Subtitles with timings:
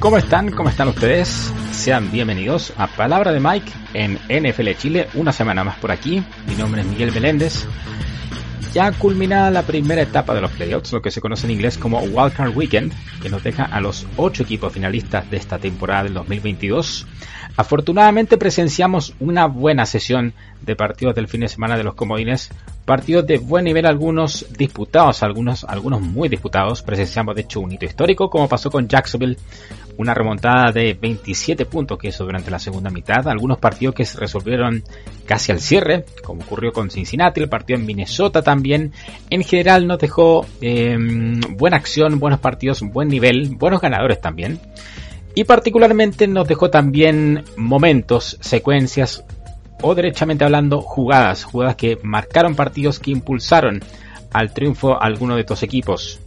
[0.00, 0.52] ¿Cómo están?
[0.52, 1.52] ¿Cómo están ustedes?
[1.72, 6.22] Sean bienvenidos a Palabra de Mike en NFL Chile, una semana más por aquí.
[6.46, 7.66] Mi nombre es Miguel Meléndez.
[8.72, 11.98] Ya culminada la primera etapa de los playoffs, lo que se conoce en inglés como
[11.98, 17.04] Wildcard Weekend, que nos deja a los ocho equipos finalistas de esta temporada del 2022.
[17.56, 22.50] Afortunadamente presenciamos una buena sesión de partidos del fin de semana de los comodines,
[22.88, 26.80] partidos de buen nivel, algunos disputados, algunos, algunos muy disputados.
[26.80, 29.36] Presenciamos de hecho un hito histórico, como pasó con Jacksonville,
[29.98, 34.18] una remontada de 27 puntos que hizo durante la segunda mitad, algunos partidos que se
[34.18, 34.82] resolvieron
[35.26, 38.94] casi al cierre, como ocurrió con Cincinnati, el partido en Minnesota también.
[39.28, 40.96] En general nos dejó eh,
[41.50, 44.60] buena acción, buenos partidos, buen nivel, buenos ganadores también.
[45.34, 49.24] Y particularmente nos dejó también momentos, secuencias
[49.82, 53.82] o derechamente hablando jugadas, jugadas que marcaron partidos que impulsaron
[54.32, 56.20] al triunfo a alguno de estos equipos.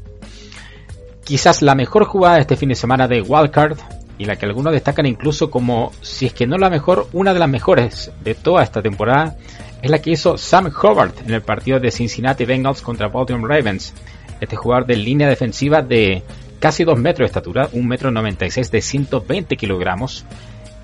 [1.24, 3.78] Quizás la mejor jugada de este fin de semana de Wildcard
[4.18, 7.40] y la que algunos destacan incluso como, si es que no la mejor, una de
[7.40, 9.36] las mejores de toda esta temporada,
[9.82, 13.94] es la que hizo Sam Hobart en el partido de Cincinnati Bengals contra Baltimore Ravens.
[14.40, 16.24] Este jugador de línea defensiva de
[16.60, 20.26] casi 2 metros de estatura, 1 metro 96 de 120 kilogramos,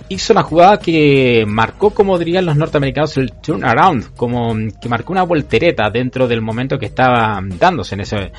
[0.09, 5.23] hizo una jugada que marcó, como dirían los norteamericanos, el turnaround, como que marcó una
[5.23, 8.31] voltereta dentro del momento que estaba dándose en ese,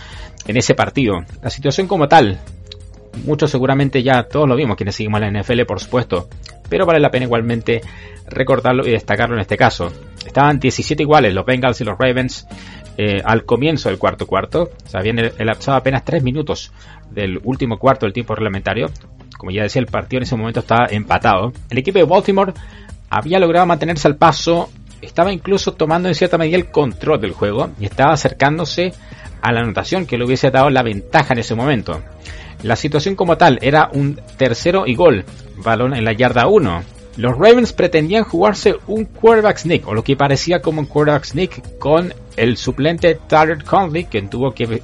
[0.46, 1.24] en ese partido.
[1.42, 2.38] La situación como tal,
[3.24, 6.28] muchos seguramente ya todos lo vimos, quienes seguimos la NFL, por supuesto,
[6.68, 7.80] pero vale la pena igualmente
[8.26, 9.92] recordarlo y destacarlo en este caso.
[10.24, 12.46] Estaban 17 iguales los Bengals y los Ravens
[12.96, 14.70] eh, al comienzo del cuarto cuarto.
[14.86, 16.72] Se habían elapsado apenas 3 minutos
[17.10, 18.90] del último cuarto del tiempo reglamentario.
[19.38, 21.52] Como ya decía, el partido en ese momento estaba empatado.
[21.70, 22.52] El equipo de Baltimore
[23.08, 24.68] había logrado mantenerse al paso.
[25.00, 28.92] Estaba incluso tomando en cierta medida el control del juego y estaba acercándose
[29.40, 32.02] a la anotación que le hubiese dado la ventaja en ese momento.
[32.62, 35.24] La situación como tal era un tercero y gol,
[35.56, 36.82] balón en la yarda 1.
[37.16, 41.78] Los Ravens pretendían jugarse un quarterback sneak, o lo que parecía como un quarterback sneak,
[41.78, 44.80] con el suplente Tyler Conley, quien tuvo que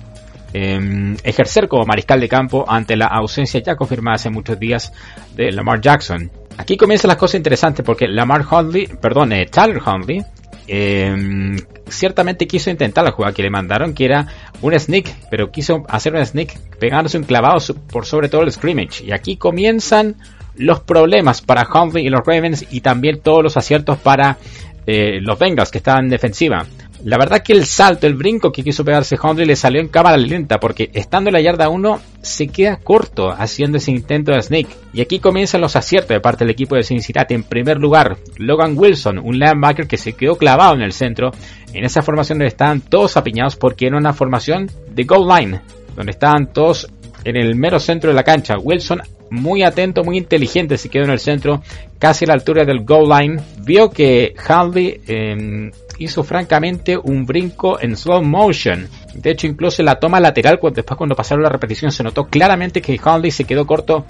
[0.55, 4.93] eh, ejercer como mariscal de campo ante la ausencia ya confirmada hace muchos días
[5.35, 6.31] de Lamar Jackson.
[6.57, 10.23] Aquí comienzan las cosas interesantes porque Lamar Hundley, perdón, eh, Tyler Hundley,
[10.69, 11.57] eh,
[11.89, 14.27] ciertamente quiso intentar la jugada que le mandaron, que era
[14.63, 17.59] un sneak, pero quiso hacer un sneak pegándose un clavado
[17.91, 19.05] por sobre todo el scrimmage.
[19.05, 20.15] Y aquí comienzan
[20.57, 24.39] los problemas para Hundley y los Ravens y también todos los aciertos para
[24.87, 26.65] eh, los Bengals que estaban en defensiva.
[27.05, 30.17] La verdad que el salto, el brinco que quiso pegarse Hundley le salió en cámara
[30.17, 34.75] lenta porque estando en la yarda 1 se queda corto haciendo ese intento de snake.
[34.95, 37.35] Y aquí comienzan los aciertos de parte del equipo de Cincinnati.
[37.35, 41.31] En primer lugar, Logan Wilson, un linebacker que se quedó clavado en el centro.
[41.75, 45.61] En esa formación estaban todos apiñados porque era una formación de goal line,
[45.95, 46.89] donde estaban todos
[47.23, 48.57] en el mero centro de la cancha.
[48.59, 51.63] Wilson muy atento, muy inteligente, se quedó en el centro,
[51.99, 53.43] casi a la altura del goal line.
[53.59, 58.89] Vio que Hundley eh, hizo francamente un brinco en slow motion.
[59.15, 62.83] De hecho, incluso en la toma lateral, después cuando pasaron la repetición, se notó claramente
[62.83, 64.05] que Hundley se quedó corto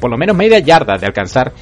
[0.00, 1.52] por lo menos media yarda de alcanzar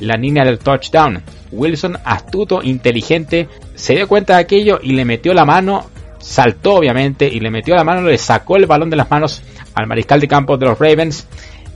[0.00, 1.22] la línea del touchdown.
[1.52, 7.26] Wilson, astuto, inteligente, se dio cuenta de aquello y le metió la mano, saltó obviamente
[7.26, 9.42] y le metió la mano, le sacó el balón de las manos
[9.74, 11.26] al mariscal de campo de los Ravens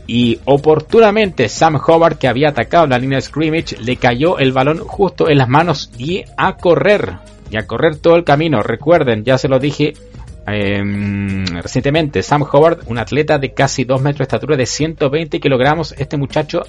[0.06, 4.78] y oportunamente Sam Hobart que había atacado la línea de scrimmage le cayó el balón
[4.78, 7.18] justo en las manos y a correr
[7.50, 8.62] y a correr todo el camino.
[8.62, 9.94] Recuerden ya se lo dije
[10.46, 10.82] eh,
[11.62, 16.18] recientemente Sam Hobart un atleta de casi 2 metros de estatura de 120 kilogramos este
[16.18, 16.64] muchacho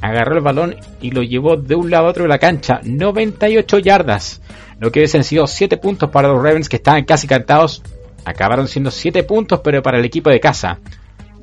[0.00, 3.80] agarró el balón y lo llevó de un lado a otro de la cancha 98
[3.80, 4.40] yardas
[4.80, 7.82] lo que hubiesen sido 7 puntos para los Ravens que estaban casi cantados
[8.24, 10.78] acabaron siendo 7 puntos pero para el equipo de casa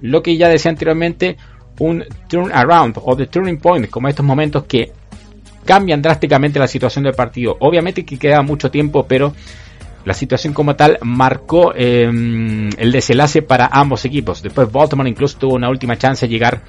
[0.05, 1.37] lo que ya decía anteriormente,
[1.79, 4.91] un turn around o the turning point, como estos momentos que
[5.65, 7.57] cambian drásticamente la situación del partido.
[7.59, 9.33] Obviamente que queda mucho tiempo, pero
[10.05, 14.41] la situación como tal marcó em, el desenlace para ambos equipos.
[14.41, 16.61] Después Baltimore incluso tuvo una última chance de llegar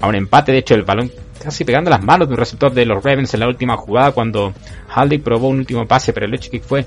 [0.00, 0.52] a un empate.
[0.52, 1.10] De hecho, el balón
[1.42, 4.54] casi pegando las manos de un receptor de los Ravens en la última jugada cuando
[4.88, 6.86] Haldy probó un último pase, pero el hecho que fue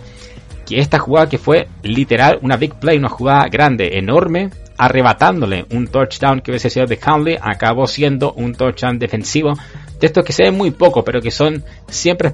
[0.66, 4.50] que esta jugada que fue literal una big play, una jugada grande, enorme,
[4.82, 9.54] arrebatándole un touchdown que hubiese sido de Handley, acabó siendo un touchdown defensivo.
[10.00, 12.32] De estos que se ven muy poco, pero que son siempre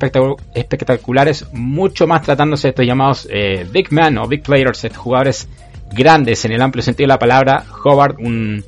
[0.53, 5.49] espectaculares, mucho más tratándose de estos llamados eh, big men o big players, estos jugadores
[5.91, 7.65] grandes en el amplio sentido de la palabra.
[7.83, 8.63] Howard, un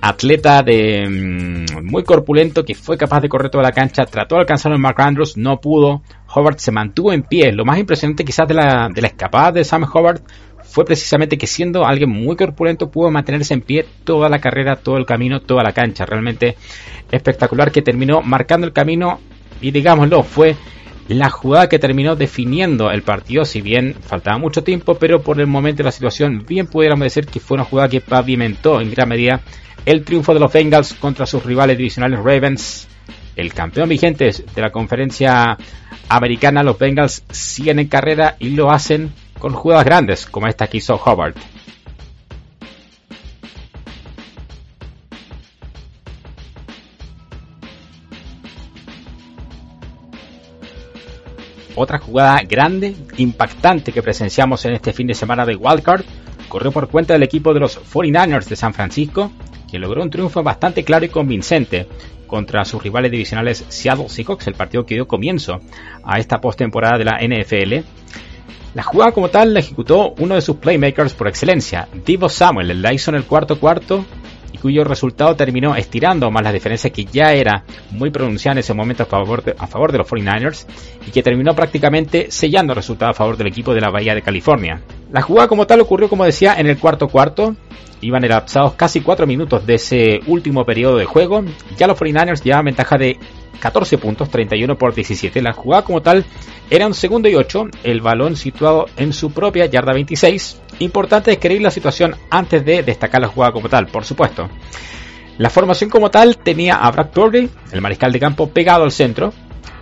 [0.00, 4.42] atleta de mm, muy corpulento que fue capaz de correr toda la cancha, trató de
[4.42, 6.02] alcanzar a Mark Andrews, no pudo.
[6.32, 7.50] Howard se mantuvo en pie.
[7.50, 10.20] Lo más impresionante quizás de la, de la escapada de Sam Howard
[10.68, 14.96] fue precisamente que siendo alguien muy corpulento pudo mantenerse en pie toda la carrera, todo
[14.98, 16.04] el camino, toda la cancha.
[16.04, 16.56] Realmente
[17.10, 19.20] espectacular que terminó marcando el camino
[19.60, 20.56] y digámoslo, fue
[21.08, 25.46] la jugada que terminó definiendo el partido, si bien faltaba mucho tiempo, pero por el
[25.46, 29.08] momento de la situación bien pudiéramos decir que fue una jugada que pavimentó en gran
[29.08, 29.40] medida
[29.84, 32.88] el triunfo de los Bengals contra sus rivales divisionales Ravens.
[33.36, 35.56] El campeón vigente de la conferencia
[36.08, 39.12] americana, los Bengals siguen en carrera y lo hacen
[39.46, 41.34] con jugadas grandes como esta que hizo Howard.
[51.76, 56.02] Otra jugada grande, impactante que presenciamos en este fin de semana de Wildcard
[56.48, 59.30] corrió por cuenta del equipo de los 49ers de San Francisco,
[59.70, 61.86] que logró un triunfo bastante claro y convincente
[62.26, 65.60] contra sus rivales divisionales Seattle Seahawks, el partido que dio comienzo
[66.02, 67.86] a esta postemporada de la NFL.
[68.76, 72.92] La jugada como tal la ejecutó uno de sus playmakers por excelencia, Divo Samuel, la
[72.92, 74.04] hizo en el cuarto cuarto
[74.52, 78.74] y cuyo resultado terminó estirando más las diferencias que ya era muy pronunciada en ese
[78.74, 79.54] momento a favor, de,
[79.96, 80.66] los 49ers
[81.06, 84.20] y que terminó prácticamente sellando el resultado a favor del equipo de la Bahía de
[84.20, 84.82] California.
[85.10, 87.56] La jugada como tal ocurrió, como decía, en el cuarto cuarto.
[88.02, 91.42] Iban elapsados casi 4 minutos de ese último periodo de juego.
[91.78, 93.18] Ya los 49ers llevaban ventaja de
[93.58, 95.42] 14 puntos, 31 por 17.
[95.42, 96.24] La jugada como tal
[96.70, 100.60] era un segundo y 8, el balón situado en su propia yarda 26.
[100.80, 104.48] Importante describir la situación antes de destacar la jugada como tal, por supuesto.
[105.38, 109.34] La formación como tal tenía a Brad Purdy, el mariscal de campo, pegado al centro.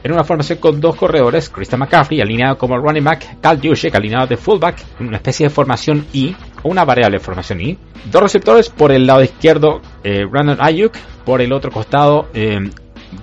[0.03, 4.27] Era una formación con dos corredores, Christian McCaffrey alineado como running back, Cal Juszczyk alineado
[4.27, 7.79] de fullback, una especie de formación I, o una variable de formación I.
[8.11, 10.93] Dos receptores por el lado izquierdo, eh, Brandon Ayuk,
[11.25, 12.59] por el otro costado, eh,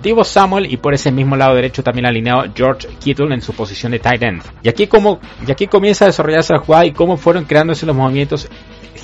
[0.02, 3.92] Divo Samuel y por ese mismo lado derecho también alineado George Kittle en su posición
[3.92, 4.42] de tight end.
[4.62, 7.96] Y aquí, como, y aquí comienza a desarrollarse la jugada y cómo fueron creándose los
[7.96, 8.48] movimientos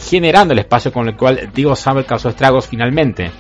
[0.09, 3.31] generando el espacio con el cual Divo Samuel causó estragos finalmente.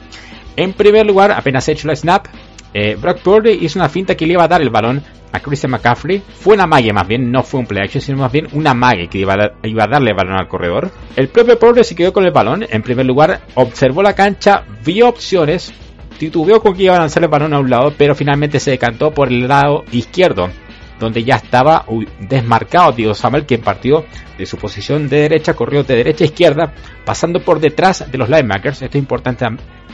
[0.57, 2.27] En primer lugar, apenas hecho la snap,
[2.75, 5.03] eh, Brock Purdy hizo una finta que le iba a dar el balón
[5.33, 6.23] a Christian McCaffrey.
[6.35, 9.09] Fue una magia más bien, no fue un play action, sino más bien una magia
[9.09, 10.91] que iba a, iba a darle el balón al corredor.
[11.17, 12.65] El propio Purdy se quedó con el balón.
[12.69, 15.73] En primer lugar, observó la cancha, vio opciones,
[16.19, 19.13] titubeó con que iba a lanzar el balón a un lado, pero finalmente se decantó
[19.13, 20.51] por el lado izquierdo,
[20.99, 21.85] donde ya estaba
[22.21, 24.05] desmarcado Diego Samuel, quien partió
[24.37, 26.75] de su posición de derecha, corrió de derecha a izquierda,
[27.05, 28.83] pasando por detrás de los linebackers.
[28.83, 29.47] Esto es importante,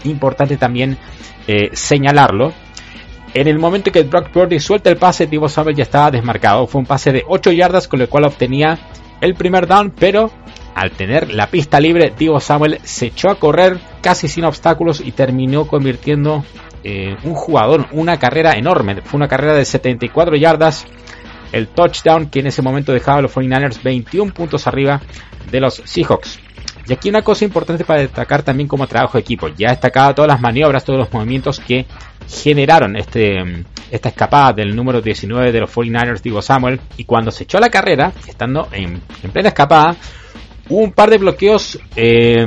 [0.05, 0.97] importante también
[1.47, 2.53] eh, señalarlo.
[3.35, 6.67] En el momento que Brock Purdy suelta el pase, Divo Samuel ya estaba desmarcado.
[6.67, 8.79] Fue un pase de 8 yardas con el cual obtenía
[9.21, 10.31] el primer down, pero
[10.75, 15.13] al tener la pista libre, Divo Samuel se echó a correr casi sin obstáculos y
[15.13, 16.45] terminó convirtiendo
[16.83, 19.01] eh, un jugador, una carrera enorme.
[19.03, 20.87] Fue una carrera de 74 yardas.
[21.53, 25.01] El touchdown que en ese momento dejaba a los 49ers 21 puntos arriba
[25.51, 26.41] de los Seahawks.
[26.87, 29.49] Y aquí una cosa importante para destacar también como trabajo de equipo.
[29.49, 31.87] Ya destacaba todas las maniobras, todos los movimientos que
[32.29, 36.81] generaron este, esta escapada del número 19 de los 49ers, Divo Samuel.
[36.97, 39.97] Y cuando se echó a la carrera, estando en, en plena escapada,
[40.69, 42.45] un par de bloqueos eh,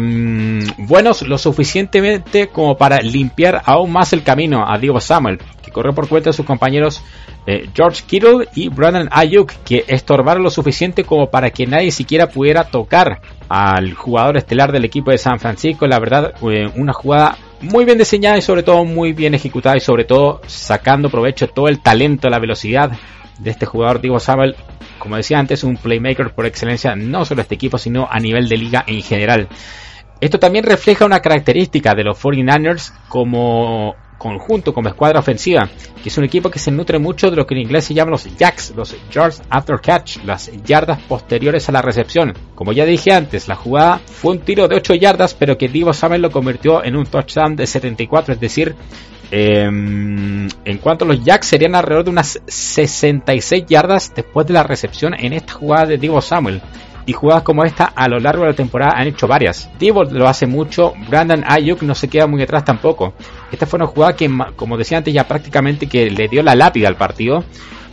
[0.78, 5.94] buenos lo suficientemente como para limpiar aún más el camino a Diego Samuel, que corrió
[5.94, 7.04] por cuenta de sus compañeros
[7.46, 12.28] eh, George Kittle y Brandon Ayuk, que estorbaron lo suficiente como para que nadie siquiera
[12.28, 15.88] pudiera tocar al jugador estelar del equipo de San Francisco.
[15.88, 19.80] La verdad, eh, una jugada muy bien diseñada y sobre todo muy bien ejecutada y
[19.80, 22.92] sobre todo sacando provecho todo el talento, la velocidad
[23.40, 24.56] de este jugador Diego Samuel
[24.98, 28.58] como decía antes, un playmaker por excelencia, no solo este equipo, sino a nivel de
[28.58, 29.48] liga en general.
[30.20, 35.70] Esto también refleja una característica de los 49ers como conjunto, como escuadra ofensiva,
[36.02, 38.12] que es un equipo que se nutre mucho de lo que en inglés se llaman
[38.12, 42.34] los jacks, los yards after catch, las yardas posteriores a la recepción.
[42.56, 45.94] Como ya dije antes, la jugada fue un tiro de 8 yardas, pero que Divo
[45.94, 48.76] Samuel lo convirtió en un touchdown de 74, es decir,
[49.30, 54.64] Em, en cuanto a los Jacks, serían alrededor de unas 66 yardas después de la
[54.64, 56.62] recepción en esta jugada de Divo Samuel.
[57.06, 59.70] Y jugadas como esta a lo largo de la temporada han hecho varias.
[59.80, 63.14] Divo lo hace mucho, Brandon Ayuk no se queda muy atrás tampoco.
[63.50, 66.90] Esta fue una jugada que, como decía antes, ya prácticamente que le dio la lápida
[66.90, 67.46] al partido.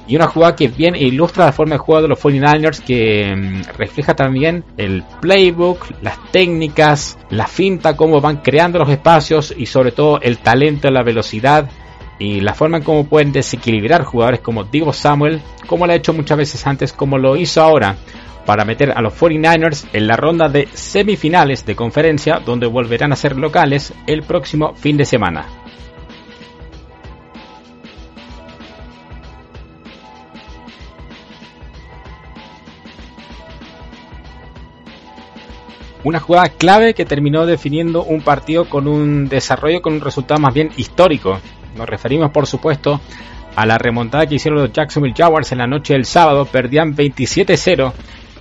[0.07, 3.77] Y una jugada que bien ilustra la forma de juego de los 49ers, que mm,
[3.79, 9.93] refleja también el playbook, las técnicas, la finta, cómo van creando los espacios y sobre
[9.93, 11.71] todo el talento, la velocidad
[12.19, 16.13] y la forma en cómo pueden desequilibrar jugadores como Divo Samuel, como lo ha hecho
[16.13, 17.97] muchas veces antes, como lo hizo ahora
[18.45, 23.17] para meter a los 49ers en la ronda de semifinales de conferencia donde volverán a
[23.17, 25.64] ser locales el próximo fin de semana.
[36.05, 40.53] Una jugada clave que terminó definiendo un partido con un desarrollo con un resultado más
[40.53, 41.41] bien histórico.
[41.79, 43.01] Nos referimos, por supuesto,
[43.57, 46.45] a la remontada que hicieron los Jacksonville Jaguars en la noche del sábado.
[46.45, 47.93] Perdían 27-0.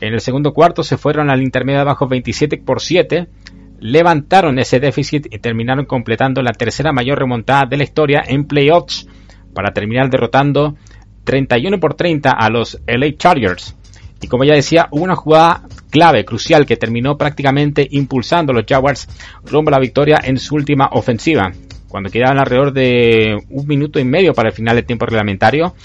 [0.01, 3.29] En el segundo cuarto se fueron al intermedio abajo 27 por 7.
[3.79, 9.07] Levantaron ese déficit y terminaron completando la tercera mayor remontada de la historia en playoffs
[9.53, 10.75] para terminar derrotando
[11.23, 13.77] 31 por 30 a los LA Chargers.
[14.21, 15.63] Y como ya decía, una jugada
[15.93, 19.07] clave, crucial, que terminó prácticamente impulsando a los Jaguars
[19.45, 21.51] rumbo la victoria en su última ofensiva.
[21.87, 25.75] Cuando quedaban alrededor de un minuto y medio para el final del tiempo reglamentario,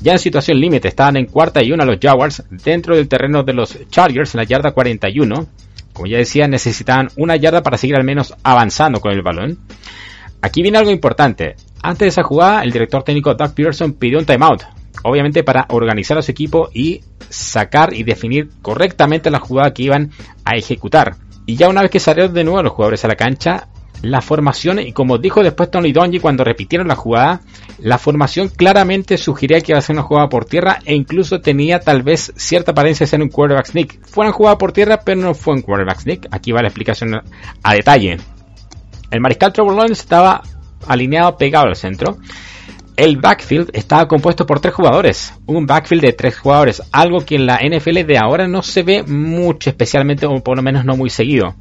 [0.00, 3.52] ya en situación límite estaban en cuarta y una los Jaguars dentro del terreno de
[3.52, 5.46] los Chargers en la yarda 41.
[5.92, 9.58] Como ya decía, necesitaban una yarda para seguir al menos avanzando con el balón.
[10.40, 11.56] Aquí viene algo importante.
[11.82, 14.62] Antes de esa jugada, el director técnico Doug Peterson pidió un timeout,
[15.02, 20.10] obviamente para organizar a su equipo y sacar y definir correctamente la jugada que iban
[20.44, 21.16] a ejecutar.
[21.46, 23.68] Y ya una vez que salieron de nuevo los jugadores a la cancha,
[24.02, 27.40] la formación, y como dijo después Tony Donji cuando repitieron la jugada,
[27.78, 31.80] la formación claramente sugería que iba a ser una jugada por tierra e incluso tenía
[31.80, 34.06] tal vez cierta apariencia de ser un quarterback sneak.
[34.06, 36.28] Fue una jugada por tierra, pero no fue un quarterback sneak.
[36.30, 37.14] Aquí va la explicación
[37.62, 38.18] a detalle.
[39.10, 40.42] El mariscal Trevor Lawrence estaba
[40.86, 42.18] alineado pegado al centro
[42.98, 45.32] el backfield estaba compuesto por tres jugadores.
[45.46, 46.82] Un backfield de tres jugadores.
[46.90, 50.64] Algo que en la NFL de ahora no se ve mucho, especialmente o por lo
[50.64, 51.54] menos no muy seguido.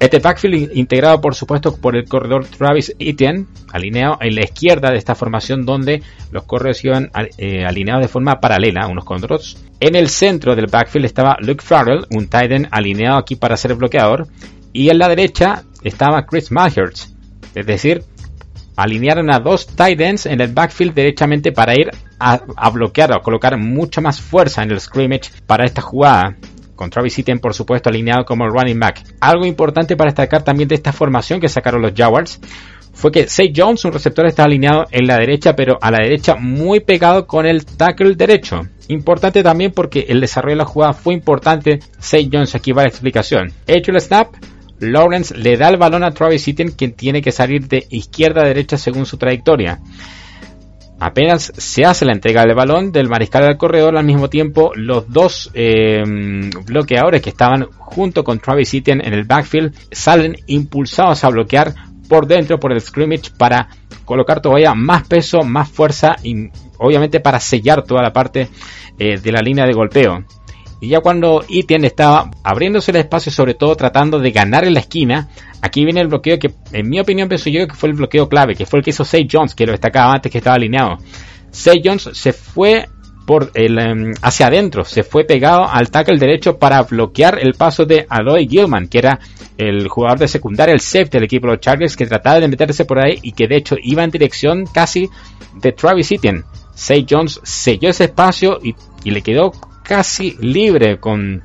[0.00, 4.98] Este backfield integrado por supuesto por el corredor Travis Etienne, alineado en la izquierda de
[4.98, 6.02] esta formación donde
[6.32, 9.56] los corredores iban eh, alineados de forma paralela unos con otros.
[9.78, 13.76] En el centro del backfield estaba Luke Farrell, un tight end alineado aquí para ser
[13.76, 14.26] bloqueador.
[14.72, 17.14] Y en la derecha estaba Chris Mahertz,
[17.54, 18.02] es decir,
[18.76, 23.56] alinearon a dos tight ends en el backfield derechamente para ir a, bloquear o colocar
[23.58, 26.36] mucha más fuerza en el scrimmage para esta jugada.
[26.74, 29.04] Con Travis por supuesto, alineado como running back.
[29.20, 32.40] Algo importante para destacar también de esta formación que sacaron los Jaguars
[32.94, 36.36] fue que Say Jones, un receptor, está alineado en la derecha, pero a la derecha
[36.36, 38.62] muy pegado con el tackle derecho.
[38.88, 41.80] Importante también porque el desarrollo de la jugada fue importante.
[41.98, 43.52] Say Jones, aquí va la explicación.
[43.66, 44.34] Hecho el snap,
[44.80, 48.46] Lawrence le da el balón a Travis Etienne, quien tiene que salir de izquierda a
[48.46, 49.80] derecha según su trayectoria.
[51.00, 55.10] Apenas se hace la entrega del balón del mariscal al corredor, al mismo tiempo los
[55.10, 56.02] dos eh,
[56.64, 61.74] bloqueadores que estaban junto con Travis Etienne en el backfield salen impulsados a bloquear
[62.08, 63.68] por dentro por el scrimmage para
[64.04, 68.48] colocar todavía más peso, más fuerza y obviamente para sellar toda la parte
[68.98, 70.24] eh, de la línea de golpeo.
[70.84, 74.80] Y ya cuando Etienne estaba abriéndose el espacio, sobre todo tratando de ganar en la
[74.80, 75.30] esquina,
[75.62, 78.54] aquí viene el bloqueo que, en mi opinión, pienso yo que fue el bloqueo clave,
[78.54, 80.98] que fue el que hizo Say Jones, que lo destacaba antes que estaba alineado.
[81.50, 82.86] Say Jones se fue
[83.24, 87.86] por el, em, hacia adentro, se fue pegado al tackle derecho para bloquear el paso
[87.86, 89.18] de Aloy Gilman, que era
[89.56, 92.84] el jugador de secundaria, el safety del equipo de los Chargers, que trataba de meterse
[92.84, 95.08] por ahí y que de hecho iba en dirección casi
[95.54, 96.44] de Travis Etienne.
[96.74, 99.52] Say Jones selló ese espacio y, y le quedó
[99.84, 101.42] casi libre con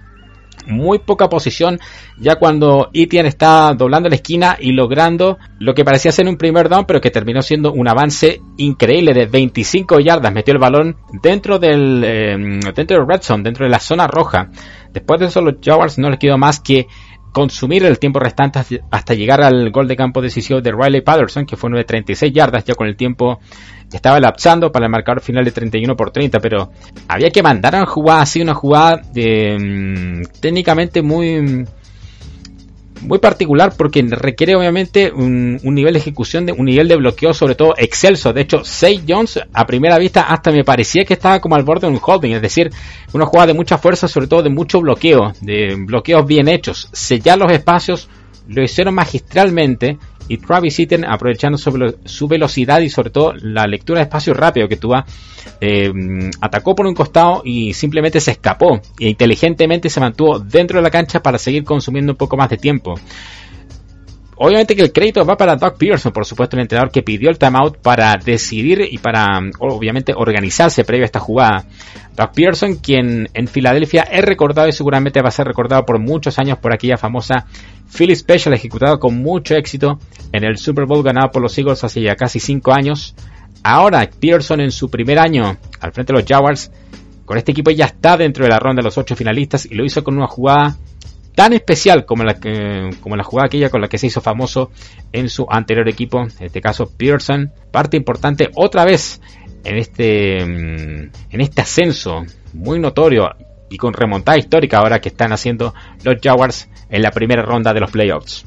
[0.68, 1.80] muy poca posición
[2.18, 6.70] ya cuando Etienne está doblando la esquina y logrando lo que parecía ser un primer
[6.70, 10.34] down pero que terminó siendo un avance increíble de 25 yardas.
[10.34, 14.50] Metió el balón dentro del em, dentro del red zone dentro de la zona roja.
[14.92, 16.88] Después de eso los Jaguars no les quedó más que
[17.32, 21.56] consumir el tiempo restante hasta llegar al gol de campo decisivo de Riley Patterson que
[21.56, 23.40] fue de 36 yardas ya con el tiempo
[23.98, 26.72] estaba lapsando para el marcador final de 31 por 30, pero
[27.08, 31.66] había que mandar a jugar así, una jugada de, mm, técnicamente muy
[33.02, 37.56] muy particular porque requiere obviamente un, nivel de ejecución, de, un nivel de bloqueo sobre
[37.56, 38.34] todo excelso.
[38.34, 41.88] De hecho, Say Jones a primera vista hasta me parecía que estaba como al borde
[41.88, 42.70] de un holding, es decir,
[43.14, 46.90] una jugada de mucha fuerza, sobre todo de mucho bloqueo, de bloqueos bien hechos.
[46.92, 48.10] Sellar los espacios
[48.48, 49.98] lo hicieron magistralmente
[50.30, 54.78] y Travis Etienne aprovechando su, velocidad y sobre todo la lectura de espacio rápido que
[54.78, 55.04] tuvo,
[55.60, 55.92] eh,
[56.40, 60.92] atacó por un costado y simplemente se escapó e inteligentemente se mantuvo dentro de la
[60.92, 62.96] cancha para seguir consumiendo un poco más de tiempo.
[64.42, 67.38] Obviamente que el crédito va para Doug Pearson, por supuesto, el entrenador que pidió el
[67.38, 71.66] timeout para decidir y para, obviamente, organizarse previo a esta jugada.
[72.16, 76.40] Doug Pearson, quien en Filadelfia es recordado y seguramente va a ser recordado por muchos
[76.40, 77.48] años por aquella famosa
[77.94, 80.00] Philly Special ejecutado con mucho éxito
[80.32, 83.16] en el Super Bowl ganado por los Eagles hace ya casi 5 años.
[83.62, 86.72] Ahora Pearson en su primer año al frente de los Jaguars,
[87.26, 89.84] con este equipo ya está dentro de la ronda de los 8 finalistas y lo
[89.84, 90.78] hizo con una jugada
[91.36, 92.36] tan especial como la,
[93.02, 94.72] como la jugada aquella con la que se hizo famoso
[95.12, 99.22] en su anterior equipo, en este caso Pearson, parte importante otra vez
[99.64, 103.30] en este, mm, en este ascenso muy notorio
[103.70, 107.80] y con remontada histórica ahora que están haciendo los Jaguars en la primera ronda de
[107.80, 108.46] los playoffs.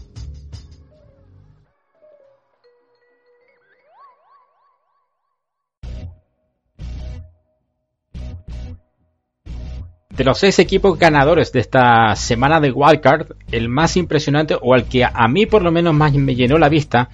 [10.16, 14.84] De los seis equipos ganadores de esta semana de Wildcard, el más impresionante o el
[14.84, 17.08] que a mí por lo menos más me llenó la vista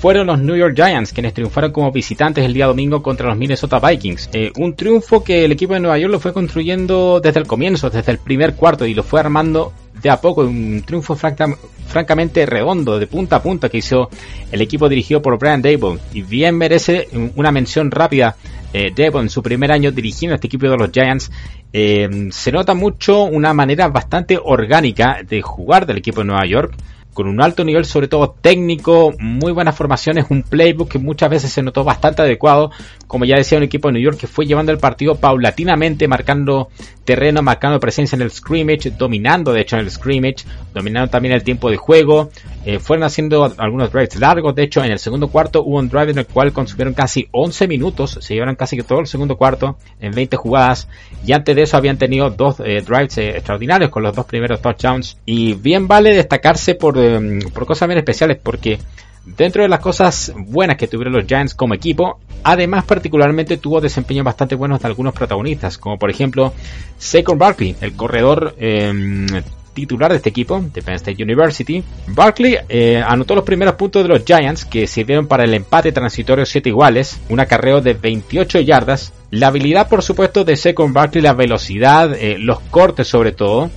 [0.00, 3.78] fueron los New York Giants, quienes triunfaron como visitantes el día domingo contra los Minnesota
[3.78, 4.30] Vikings.
[4.32, 7.88] Eh, un triunfo que el equipo de Nueva York lo fue construyendo desde el comienzo,
[7.88, 9.72] desde el primer cuarto, y lo fue armando
[10.02, 10.40] de a poco.
[10.40, 14.10] Un triunfo francamente redondo, de punta a punta, que hizo
[14.50, 16.00] el equipo dirigido por Brian Dable.
[16.12, 17.06] Y bien merece
[17.36, 18.34] una mención rápida
[18.72, 21.30] eh, Debo en su primer año dirigiendo este equipo de los Giants,
[21.72, 26.74] eh, se nota mucho una manera bastante orgánica de jugar del equipo de Nueva York
[27.12, 31.52] con un alto nivel, sobre todo técnico, muy buenas formaciones, un playbook que muchas veces
[31.52, 32.70] se notó bastante adecuado,
[33.06, 36.68] como ya decía un equipo de New York que fue llevando el partido paulatinamente, marcando
[37.04, 41.42] terreno, marcando presencia en el scrimmage, dominando de hecho en el scrimmage, dominando también el
[41.42, 42.30] tiempo de juego,
[42.64, 46.12] eh, fueron haciendo algunos drives largos, de hecho en el segundo cuarto hubo un drive
[46.12, 50.12] en el cual consumieron casi 11 minutos, se llevaron casi todo el segundo cuarto en
[50.12, 50.88] 20 jugadas,
[51.26, 54.62] y antes de eso habían tenido dos eh, drives eh, extraordinarios con los dos primeros
[54.62, 58.78] touchdowns, y bien vale destacarse por Em, por cosas bien especiales porque
[59.24, 64.24] dentro de las cosas buenas que tuvieron los Giants como equipo, además particularmente tuvo desempeños
[64.24, 66.52] bastante buenos de algunos protagonistas, como por ejemplo
[66.98, 69.26] Saquon Barkley, el corredor em,
[69.74, 71.82] titular de este equipo, de Penn State University.
[72.06, 76.46] Barkley eh, anotó los primeros puntos de los Giants que sirvieron para el empate transitorio
[76.46, 79.12] 7 iguales, un acarreo de 28 yardas.
[79.30, 83.70] La habilidad, por supuesto, de Saquon Barkley, la velocidad, eh, los cortes sobre todo,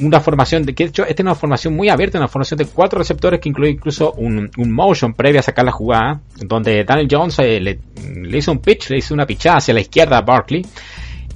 [0.00, 2.66] una formación de que de hecho esta es una formación muy abierta, una formación de
[2.66, 7.38] cuatro receptores que incluye incluso un, motion previo a sacar la jugada, donde Daniel Jones
[7.40, 10.64] eh, le, hizo un pitch, le hizo una pichada hacia la izquierda a Barkley.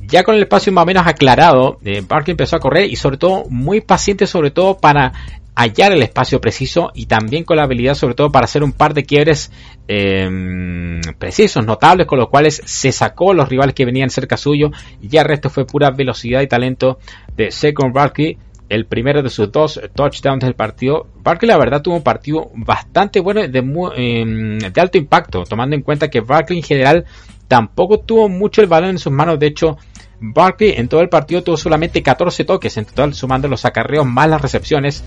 [0.07, 3.17] Ya con el espacio más o menos aclarado, eh, Barkley empezó a correr y sobre
[3.17, 5.13] todo muy paciente sobre todo para
[5.55, 8.95] hallar el espacio preciso y también con la habilidad sobre todo para hacer un par
[8.95, 9.53] de quiebres
[9.87, 14.71] em, precisos, notables, con los cuales se sacó los rivales que venían cerca suyo
[15.01, 16.99] y ya el resto fue pura velocidad y talento
[17.37, 18.39] de Second Barkley
[18.73, 21.07] el primero de sus dos touchdowns del partido.
[21.23, 23.59] Barkley la verdad tuvo un partido bastante bueno de,
[23.97, 27.05] em, de alto impacto, tomando en cuenta que Barkley en general
[27.49, 29.39] tampoco tuvo mucho el balón en sus manos.
[29.39, 29.77] De hecho,
[30.21, 34.31] Barkley en todo el partido tuvo solamente 14 toques en total, sumando los acarreos más
[34.31, 35.05] las recepciones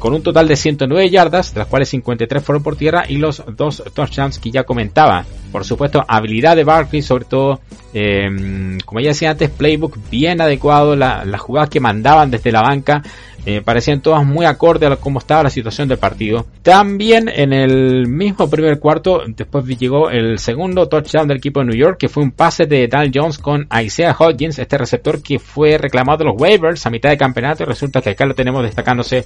[0.00, 3.44] con un total de 109 yardas, de las cuales 53 fueron por tierra y los
[3.56, 5.24] dos touchdowns que ya comentaba.
[5.54, 7.60] Por supuesto, habilidad de Barkley, sobre todo,
[7.92, 13.04] em, como ya decía antes, playbook bien adecuado, las jugadas que mandaban desde la banca
[13.46, 16.44] eh, parecían todas muy acorde a cómo estaba la situación del partido.
[16.64, 21.76] También en el mismo primer cuarto, después llegó el segundo touchdown del equipo de New
[21.76, 25.78] York, que fue un pase de Daniel Jones con Isaiah Hodgins, este receptor que fue
[25.78, 29.24] reclamado de los waivers a mitad de campeonato y resulta que acá lo tenemos destacándose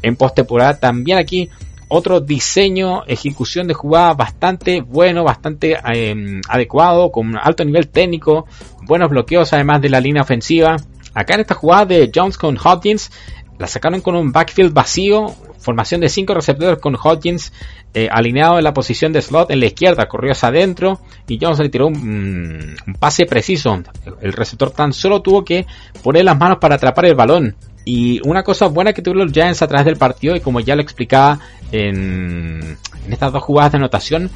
[0.00, 0.80] en postemporada.
[0.80, 1.50] También aquí
[1.88, 8.46] otro diseño, ejecución de jugada bastante bueno, bastante em, adecuado, con alto nivel técnico,
[8.82, 10.76] buenos bloqueos además de la línea ofensiva.
[11.14, 13.10] Acá en esta jugada de Jones con Hodgins,
[13.58, 15.26] la sacaron con un backfield vacío,
[15.58, 17.52] formación de 5 receptores con Hodgins
[17.94, 21.58] eh, alineado en la posición de slot en la izquierda, corrió hacia adentro y Jones
[21.60, 23.82] le tiró un, pase preciso.
[24.20, 25.66] El receptor tan solo tuvo que
[26.02, 27.56] poner las manos para atrapar el balón.
[27.88, 30.74] Y una cosa buena que tuvieron los Giants a través del partido, y como ya
[30.74, 31.38] lo explicaba
[31.70, 32.76] en,
[33.08, 34.28] estas dos jugadas de anotación,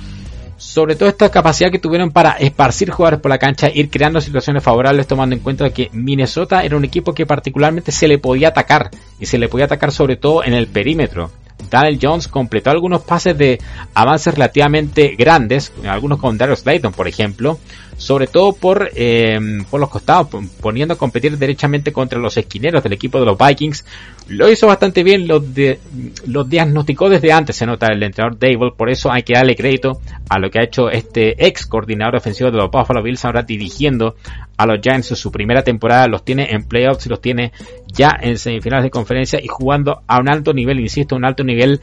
[0.56, 4.62] sobre todo esta capacidad que tuvieron para esparcir jugadores por la cancha, ir creando situaciones
[4.62, 8.92] favorables, tomando en cuenta que Minnesota era un equipo que particularmente se le podía atacar,
[9.18, 11.32] y se le podía atacar sobre todo en el perímetro.
[11.68, 13.58] Daniel Jones completó algunos pases de
[13.94, 17.58] avances relativamente grandes, algunos con Darius Slayton, por ejemplo,
[18.00, 20.28] sobre todo por, eh, por los costados,
[20.62, 23.84] poniendo a competir derechamente contra los esquineros del equipo de los Vikings.
[24.28, 29.12] Lo hizo bastante bien, los diagnosticó desde antes, se nota el entrenador Dable, por eso
[29.12, 32.70] hay que darle crédito a lo que ha hecho este ex coordinador ofensivo de los
[32.70, 34.16] Buffalo Bills, ahora dirigiendo
[34.56, 37.52] a los Giants en su primera temporada, los tiene en playoffs y los tiene
[37.86, 41.82] ya en semifinales de conferencia y jugando a un alto nivel, insisto, un alto nivel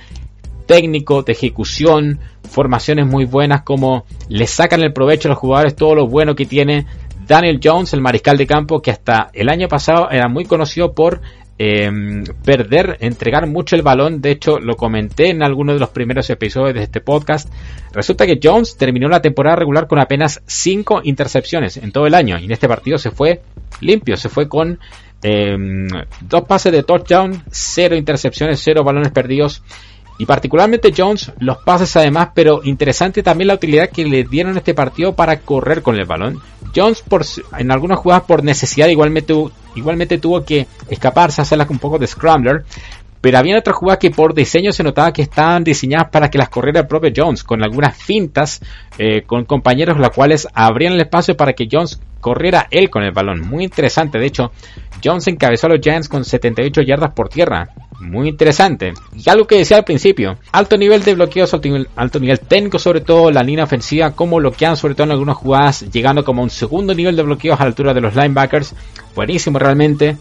[0.67, 5.95] técnico, de ejecución, formaciones muy buenas, como le sacan el provecho a los jugadores todo
[5.95, 6.85] lo bueno que tiene
[7.27, 11.21] Daniel Jones, el mariscal de campo, que hasta el año pasado era muy conocido por
[11.59, 11.91] eh,
[12.43, 14.21] perder, entregar mucho el balón.
[14.21, 17.51] De hecho, lo comenté en alguno de los primeros episodios de este podcast.
[17.91, 22.37] Resulta que Jones terminó la temporada regular con apenas 5 intercepciones en todo el año.
[22.39, 23.41] Y en este partido se fue
[23.81, 24.79] limpio, se fue con
[25.23, 25.57] eh,
[26.21, 29.63] dos pases de touchdown, cero intercepciones, cero balones perdidos.
[30.19, 34.73] Y particularmente Jones, los pases además, pero interesante también la utilidad que le dieron este
[34.73, 36.41] partido para correr con el balón.
[36.75, 37.23] Jones por,
[37.57, 39.33] en algunas jugadas por necesidad igualmente,
[39.75, 42.65] igualmente tuvo que escaparse, hacerlas un poco de scrambler.
[43.19, 46.49] Pero había otras jugadas que por diseño se notaba que estaban diseñadas para que las
[46.49, 48.61] corriera el propio Jones, con algunas fintas,
[48.97, 53.11] eh, con compañeros los cuales abrían el espacio para que Jones corriera él con el
[53.11, 53.41] balón.
[53.41, 54.51] Muy interesante, de hecho,
[55.03, 57.69] Jones encabezó a los Giants con 78 yardas por tierra.
[57.99, 58.93] Muy interesante.
[59.15, 63.31] Y algo que decía al principio, alto nivel de bloqueos, alto nivel, técnico, sobre todo
[63.31, 67.15] la línea ofensiva, como bloquean sobre todo en algunas jugadas, llegando como un segundo nivel
[67.15, 68.75] de bloqueos a la altura de los linebackers.
[69.15, 70.17] Buenísimo realmente.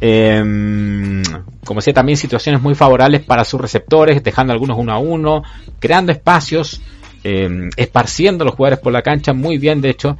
[0.00, 1.22] Eh,
[1.64, 5.42] como decía, también situaciones muy favorables para sus receptores, dejando algunos uno a uno,
[5.80, 6.80] creando espacios,
[7.24, 10.16] eh, esparciendo los jugadores por la cancha muy bien, de hecho.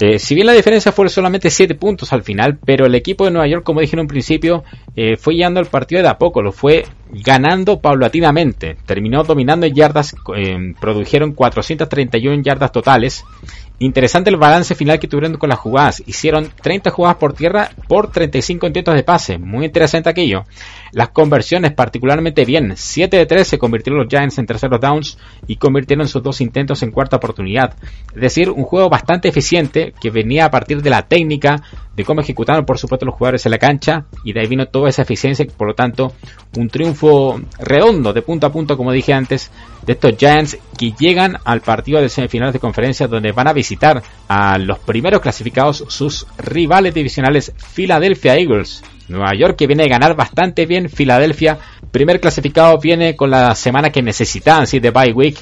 [0.00, 3.32] Eh, si bien la diferencia fue solamente 7 puntos al final, pero el equipo de
[3.32, 4.62] Nueva York, como dije en un principio,
[4.94, 8.76] eh, fue guiando el partido de a poco, lo fue ganando paulatinamente.
[8.86, 13.24] Terminó dominando en yardas, eh, produjeron 431 yardas totales
[13.80, 16.02] Interesante el balance final que tuvieron con las jugadas.
[16.04, 19.38] Hicieron 30 jugadas por tierra por 35 intentos de pase.
[19.38, 20.44] Muy interesante aquello.
[20.90, 22.72] Las conversiones particularmente bien.
[22.74, 26.82] 7 de 3 se convirtieron los Giants en terceros downs y convirtieron sus dos intentos
[26.82, 27.76] en cuarta oportunidad.
[28.14, 31.62] Es decir, un juego bastante eficiente que venía a partir de la técnica,
[31.94, 34.88] de cómo ejecutaron por supuesto los jugadores en la cancha y de ahí vino toda
[34.88, 35.46] esa eficiencia.
[35.56, 36.14] Por lo tanto,
[36.56, 39.52] un triunfo redondo de punto a punto como dije antes
[39.88, 44.02] de estos Giants que llegan al partido de semifinales de conferencia donde van a visitar
[44.28, 48.82] a los primeros clasificados, sus rivales divisionales Philadelphia Eagles.
[49.08, 51.58] Nueva York que viene a ganar bastante bien, Philadelphia,
[51.90, 54.78] primer clasificado viene con la semana que necesitaban, ¿sí?
[54.78, 55.38] de bye week.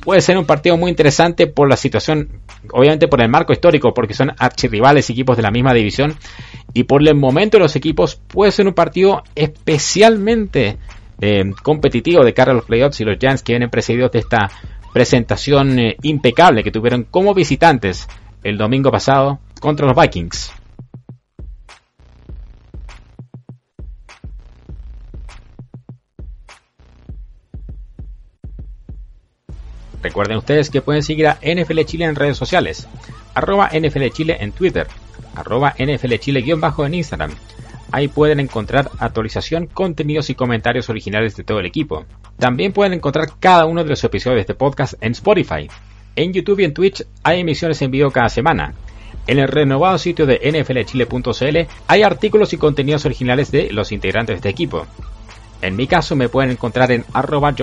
[0.00, 2.40] Puede ser un partido muy interesante por la situación,
[2.72, 6.16] obviamente por el marco histórico, porque son archirrivales equipos de la misma división.
[6.72, 10.78] Y por el momento de los equipos, puede ser un partido especialmente
[11.20, 14.50] eh, competitivo de cara a los playoffs y los Giants que vienen precedidos de esta
[14.92, 18.08] presentación eh, impecable que tuvieron como visitantes
[18.42, 20.52] el domingo pasado contra los Vikings.
[30.02, 32.86] Recuerden ustedes que pueden seguir a NFL Chile en redes sociales,
[33.34, 34.86] arroba NFL Chile en Twitter,
[35.34, 37.30] arroba NFL Chile-en Instagram,
[37.94, 42.06] Ahí pueden encontrar actualización, contenidos y comentarios originales de todo el equipo.
[42.40, 45.68] También pueden encontrar cada uno de los episodios de este podcast en Spotify.
[46.16, 48.74] En YouTube y en Twitch hay emisiones en vivo cada semana.
[49.28, 54.38] En el renovado sitio de nflchile.cl hay artículos y contenidos originales de los integrantes de
[54.38, 54.88] este equipo.
[55.62, 57.54] En mi caso me pueden encontrar en arroba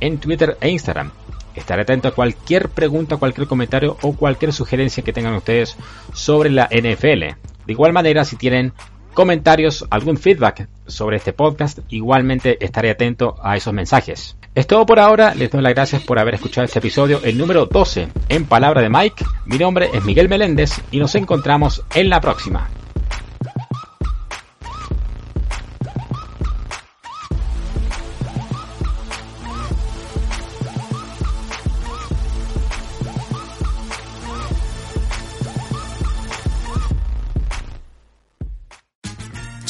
[0.00, 1.10] en Twitter e Instagram.
[1.54, 5.76] Estaré atento a cualquier pregunta, cualquier comentario o cualquier sugerencia que tengan ustedes
[6.14, 7.36] sobre la NFL.
[7.66, 8.72] De igual manera, si tienen
[9.14, 14.36] comentarios, algún feedback sobre este podcast, igualmente estaré atento a esos mensajes.
[14.54, 17.66] Es todo por ahora, les doy las gracias por haber escuchado este episodio, el número
[17.66, 19.24] 12 en Palabra de Mike.
[19.46, 22.68] Mi nombre es Miguel Meléndez y nos encontramos en la próxima.